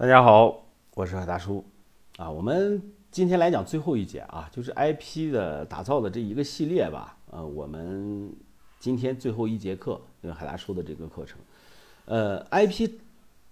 [0.00, 1.62] 大家好，我是海大叔，
[2.16, 8.32] 啊，我们今天来讲最后一节啊，就是 IP 的打造的这一个系列吧，呃，我们
[8.78, 10.00] 今天最后一节课，
[10.34, 11.38] 海大叔的这个课程，
[12.06, 12.92] 呃，IP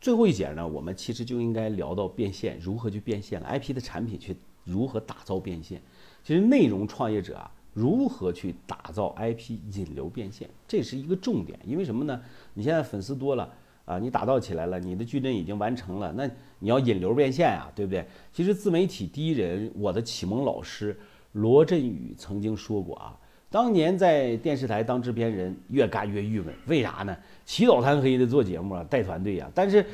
[0.00, 5.80] 最后一节呢，我们其实就应该聊到变现，如何去变现了，IP 的产品去如何打造变现，
[6.24, 12.20] 其实内容创业者啊，如何去打造 IP 引流变现，这是一个重点，因为什么呢？
[12.54, 13.48] 你现在粉丝多了。
[13.84, 16.24] 啊，你打造起来了，你的矩阵已经完成了，那
[16.60, 18.06] 你要引流变现啊，对不对？
[18.32, 20.96] 其实自媒体第一人，我的启蒙老师
[21.32, 23.18] 罗振宇曾经说过啊，
[23.50, 27.16] 当年在电视台当制片人，越干越郁闷，为啥呢？
[27.44, 29.84] 起早贪黑的做节目啊，带团队啊，但是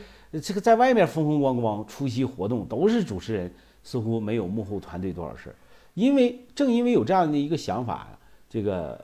[0.42, 3.50] 这个在外面风风光光出席活动都是主持人，
[3.82, 5.54] 似乎没有幕后团队多少事儿。
[5.94, 8.06] 因为正因为有这样的一个想法，
[8.50, 9.02] 这个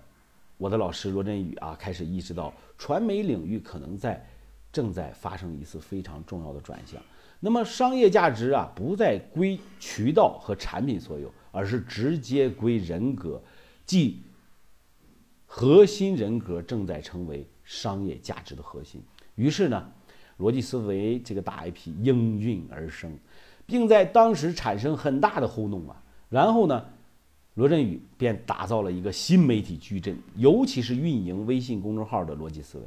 [0.59, 4.23] 我的老师罗振宇啊，开始意识到传媒领域可能在。
[4.75, 7.01] 正在发生一次非常重要的转向，
[7.39, 13.41] 那么商业价值啊，不再归渠道和产品所有，而是直接归人格，
[13.87, 14.21] 即
[15.47, 19.01] 核心人格正在成为商业价值的核心。
[19.37, 19.89] 于是呢，
[20.39, 23.17] 逻辑思维这个大 IP 应运而生，
[23.65, 26.03] 并在当时产生很大的轰动啊。
[26.29, 26.85] 然后呢，
[27.55, 32.85] 罗振宇便打造了一个新媒体矩阵，尤其是运营微信公众号的逻辑思维。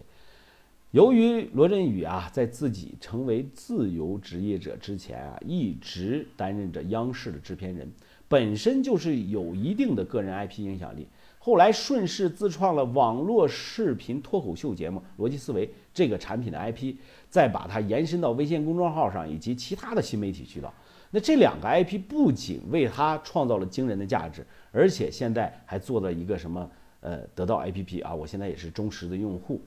[0.92, 7.92] 由于罗振宇啊，在自己成为自由职业者之前啊，一直担任着央视的制片人，
[8.30, 11.06] 本身就是有一定的个人 IP 影响力。
[11.40, 16.96] 后来顺势自创了网络视频脱口秀节目《逻辑思维》这个产品的 IP，
[17.30, 20.74] 再把它延伸到微信公众号上以及其他的新媒体渠道。
[21.12, 26.72] 那这两个 IP 不仅为他创造了惊人的价值，而且现在还做了一个什么？
[27.00, 29.62] 呃，得到 APP 啊，我现在也是忠实的用户。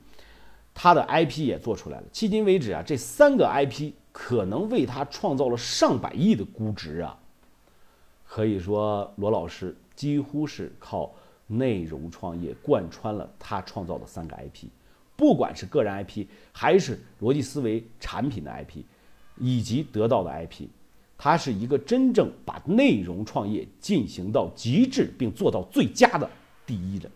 [0.74, 7.18] 他的 IP 也做出来了，迄今为止啊，这三个 IP 可能为他创造了上百亿的估值啊。
[8.24, 11.12] 可以说，罗老师几乎是靠
[11.48, 14.68] 内容创业贯穿了他创造的三个 IP，
[15.16, 18.84] 不管是个人 IP，还是逻辑思维产品的 IP，
[19.36, 20.68] 以及得到的 IP，
[21.18, 26.30] 他是一个真正把内容创业进行到极致并做到最佳的
[26.64, 27.10] 第一人。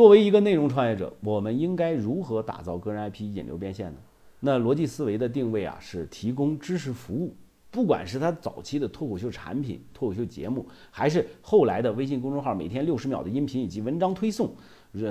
[0.00, 3.98] 作为一个内容创业者，我们应该如何打造个人 IP 引流变现呢？
[4.40, 7.36] 那逻辑思维的定位啊，是提供知识服务。
[7.70, 14.54] 不管是他早期的脱口秀产品、脱口秀节目，还是后来的微信公众号每天六十秒的音频以及文章推送，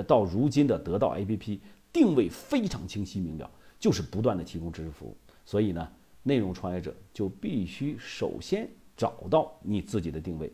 [0.08, 1.60] 到如今的得到 APP，
[1.92, 5.16] 定位非常清晰明了，就是不断的提供知识服务。
[5.46, 5.88] 所以呢，
[6.24, 10.52] 内容创业者就必须首先找到你自己的定位。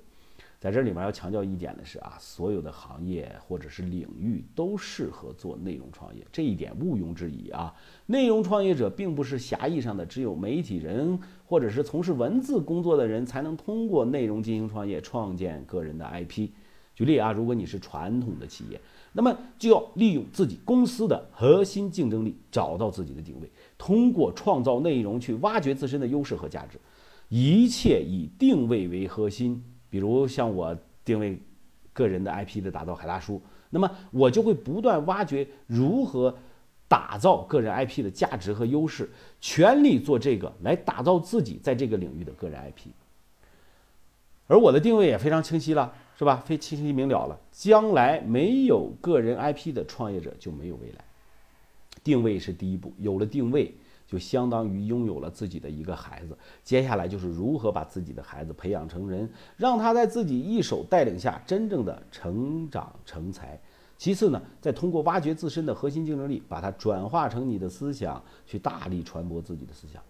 [0.66, 7.72] 在这里面要强调一点的是啊，所有的行业或者是领域都适合做内容创业，这一点毋庸置疑啊。
[8.06, 16.49] 内容创业者并不是狭义上的只有媒体人或者是从事文字工作的人才能通过内容进行创业，创建个人的 IP。
[16.97, 18.81] 举例啊，如果你是传统的企业，
[19.12, 23.48] 那么就要利用自己公司的核心竞争力，找到自己的定位，
[23.78, 26.77] 通过创造内容去挖掘自身的优势和价值，
[27.28, 29.62] 一切以定位为核心。
[29.91, 31.38] 比如像我定位
[31.92, 36.36] 个人的 IP 的打造海大叔，那么我就会不断挖掘如何
[36.88, 39.10] 打造个人 IP 的价值和优势，
[39.41, 42.91] 全力做这个来打造自己在这个领域的个人 IP。
[44.48, 46.42] 而我的定位也非常清晰了，是吧？
[46.47, 47.36] 非清晰明了了。
[47.50, 51.04] 将来没有个人 IP 的创业者就没有未来。
[52.04, 53.74] 定位是第一步，有了定位。
[54.06, 63.61] 就相当于拥有了自己的一个孩子，接下来就是如何把自己的孩子培养成人，让他在自己一手带领下真正的成长成才。
[63.99, 70.03] 其次呢，再通过挖掘自身的核心竞争力，把它转化成你的思想，去大力传播自己的思想。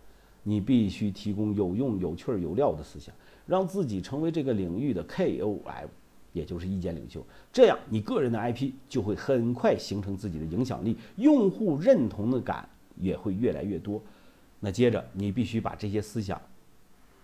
[0.42, 3.14] 你必须提供有用、有趣儿、有料的思想，
[3.46, 5.88] 让自己成为这个领域的 KOL，
[6.32, 7.24] 也就是意见领袖。
[7.52, 12.68] 这样，你个人的 IP 就会很快形成自己的影响力，用户认同的感。
[12.98, 14.02] 也会越来越多。
[14.58, 16.40] 那接着，你必须把这些思想，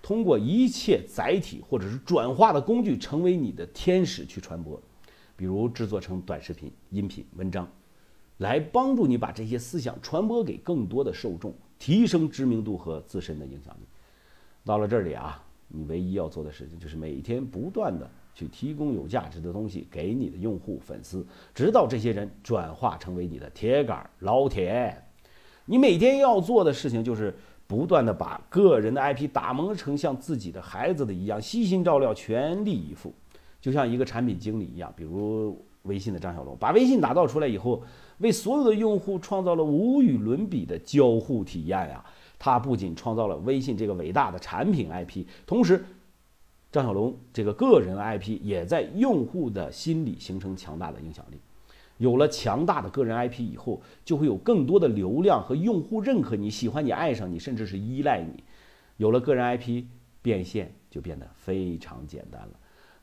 [0.03, 4.81] 通过一切载体或者是转化的工具，成为你的天使去传播，
[5.35, 7.67] 比如制作成短视频、音频、文章，
[8.39, 13.87] 来帮助你把这些思想传播给更多的受众，提升知名度和自身的影响力。
[14.65, 25.03] 到了这里啊，你唯一要做的事情就是每天不断的去提供有价值的东西给你的用户、粉丝，直到这些人转化成为你的铁杆老铁。
[25.67, 27.35] 你每天要做的事情就是
[27.67, 33.13] 不断的把个人的 IP 打磨成像自己的孩子的一样，悉心照料，全力以赴，
[33.61, 34.93] 就像一个产品经理一样。
[34.97, 37.83] 比如微信的张小龙，把微信打造出来以后，
[38.19, 42.05] 为所有的用户创造了无与伦比的交互体验呀。
[42.39, 45.85] 他不仅创造了微信这个伟大的产品 IP，同时，
[46.73, 51.39] 张小龙这个个人 IP 也在用户的心里形成强大的影响力。
[51.99, 58.43] 有了强大的个人 IP 以后，就会有更多的流量和用户认可你、喜欢你、爱上你，甚至是依赖你。
[58.97, 59.85] 有了个人 IP，
[60.21, 62.51] 变现就变得非常简单了。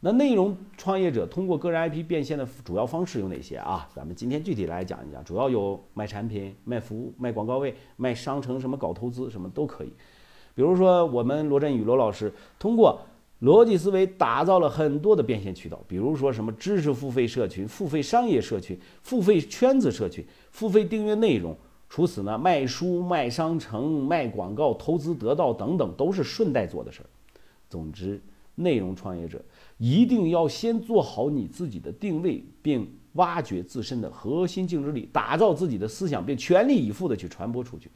[0.02, 3.86] 那内容创业者通过个人 IP 变现的主要方式有哪些啊？
[3.94, 9.92] 咱们今天具体来讲一讲，主要有卖产品、卖服务、卖广告位、卖商城，什么搞投资，什么都可以。
[10.56, 13.02] 比如说，我们罗振宇罗老师通过
[13.42, 21.56] 逻辑思维打造了很多的变现渠道，比如说什么知识付费社群、付费商业社群、付费圈子社群、付费订阅内容。
[21.88, 27.10] 除此呢，卖书、卖商城、卖广告、投资得到等等，都是顺带做的事儿。
[27.68, 28.22] 总之，
[28.56, 29.44] 内容创业者。
[29.78, 37.90] 一定要先做好你自己的定位，并挖掘自身的核心竞争力，打造自己的思想，并全力以赴的去传播出去。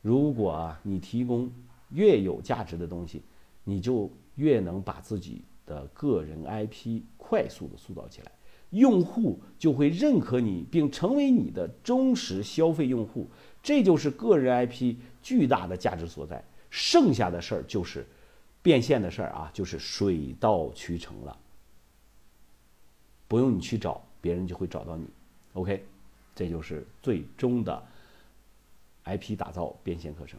[0.00, 1.50] 如果啊，你提供
[1.90, 3.22] 越有价值的东西，
[3.64, 8.32] 你就越能把自己的个人 IP 快速的塑造起来，
[8.70, 13.28] 用户就会认可你，并成为你的忠实消费用户。
[13.62, 16.42] 这就是个人 IP 巨大的价值所在。
[16.70, 18.06] 剩下的事儿就是。
[18.62, 21.34] 变现的事儿啊，就是水到渠成了，
[23.26, 25.06] 不用你去找，别人就会找到你。
[25.54, 25.82] OK，
[26.34, 27.82] 这就是最终的
[29.04, 30.38] IP 打造变现课程。